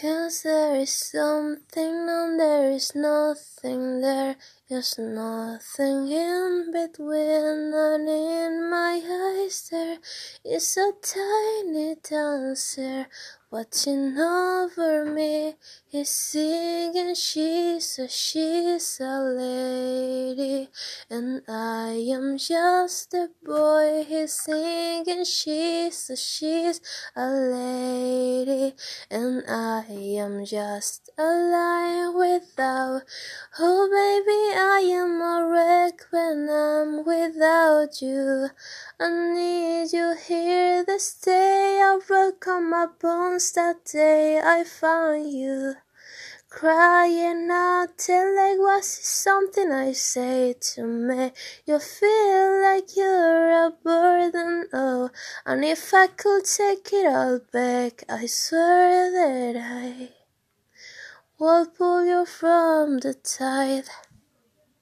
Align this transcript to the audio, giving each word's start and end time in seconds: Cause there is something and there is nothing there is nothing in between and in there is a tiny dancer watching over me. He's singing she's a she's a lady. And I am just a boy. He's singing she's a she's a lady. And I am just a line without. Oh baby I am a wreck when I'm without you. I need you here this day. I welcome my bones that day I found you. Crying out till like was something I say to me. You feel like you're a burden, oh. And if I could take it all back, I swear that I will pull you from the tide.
Cause 0.00 0.42
there 0.44 0.76
is 0.76 0.92
something 0.92 2.08
and 2.08 2.38
there 2.38 2.70
is 2.70 2.94
nothing 2.94 4.00
there 4.00 4.36
is 4.70 4.96
nothing 4.96 6.12
in 6.12 6.70
between 6.70 7.74
and 7.74 8.08
in 8.08 8.37
there 9.48 9.96
is 10.44 10.76
a 10.76 10.92
tiny 11.00 11.96
dancer 12.02 13.06
watching 13.50 14.18
over 14.18 15.06
me. 15.06 15.54
He's 15.86 16.10
singing 16.10 17.14
she's 17.14 17.98
a 17.98 18.08
she's 18.08 19.00
a 19.00 19.22
lady. 19.22 20.68
And 21.08 21.40
I 21.48 21.92
am 22.12 22.36
just 22.36 23.14
a 23.14 23.28
boy. 23.42 24.04
He's 24.06 24.34
singing 24.34 25.24
she's 25.24 26.10
a 26.10 26.16
she's 26.16 26.80
a 27.16 27.26
lady. 27.30 28.74
And 29.10 29.44
I 29.48 29.84
am 29.88 30.44
just 30.44 31.08
a 31.16 31.22
line 31.22 32.14
without. 32.14 33.02
Oh 33.58 33.88
baby 33.88 34.42
I 34.60 34.80
am 35.00 35.22
a 35.22 35.48
wreck 35.48 36.02
when 36.10 36.48
I'm 36.50 37.04
without 37.06 37.57
you. 38.00 38.48
I 38.98 39.08
need 39.34 39.92
you 39.92 40.16
here 40.26 40.84
this 40.84 41.14
day. 41.14 41.80
I 41.82 41.98
welcome 42.10 42.70
my 42.70 42.86
bones 43.00 43.52
that 43.52 43.84
day 43.84 44.40
I 44.40 44.64
found 44.64 45.32
you. 45.32 45.74
Crying 46.48 47.48
out 47.50 47.96
till 47.96 48.34
like 48.34 48.58
was 48.58 48.86
something 48.86 49.70
I 49.70 49.92
say 49.92 50.54
to 50.74 50.84
me. 50.84 51.32
You 51.66 51.78
feel 51.78 52.62
like 52.62 52.96
you're 52.96 53.66
a 53.66 53.70
burden, 53.70 54.66
oh. 54.72 55.10
And 55.46 55.64
if 55.64 55.94
I 55.94 56.08
could 56.08 56.44
take 56.44 56.92
it 56.92 57.06
all 57.06 57.40
back, 57.52 58.04
I 58.08 58.26
swear 58.26 59.10
that 59.12 59.56
I 59.56 60.08
will 61.38 61.66
pull 61.66 62.04
you 62.04 62.26
from 62.26 62.98
the 62.98 63.14
tide. 63.14 63.88